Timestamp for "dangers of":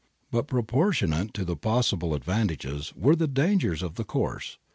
3.27-3.93